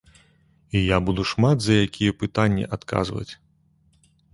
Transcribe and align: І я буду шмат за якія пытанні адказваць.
І 0.79 0.81
я 0.95 0.99
буду 1.09 1.23
шмат 1.33 1.61
за 1.67 1.73
якія 1.85 2.17
пытанні 2.25 2.69
адказваць. 2.79 3.31